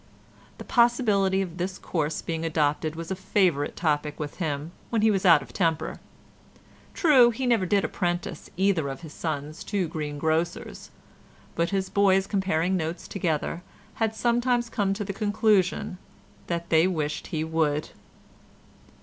The 0.57 0.63
possibility 0.63 1.43
of 1.43 1.57
this 1.57 1.77
course 1.77 2.23
being 2.23 2.43
adopted 2.43 2.95
was 2.95 3.11
a 3.11 3.15
favourite 3.15 3.75
topic 3.75 4.19
with 4.19 4.37
him 4.37 4.71
when 4.89 5.03
he 5.03 5.11
was 5.11 5.27
out 5.27 5.43
of 5.43 5.53
temper; 5.53 5.99
true, 6.95 7.29
he 7.29 7.45
never 7.45 7.67
did 7.67 7.85
apprentice 7.85 8.49
either 8.57 8.89
of 8.89 9.01
his 9.01 9.13
sons 9.13 9.63
to 9.65 9.87
greengrocers, 9.87 10.89
but 11.53 11.69
his 11.69 11.87
boys 11.91 12.25
comparing 12.25 12.75
notes 12.75 13.07
together 13.07 13.61
had 14.01 14.15
sometimes 14.15 14.69
come 14.71 14.95
to 14.95 15.03
the 15.03 15.13
conclusion 15.13 15.99
that 16.47 16.71
they 16.71 16.87
wished 16.87 17.27
he 17.27 17.43
would. 17.43 17.89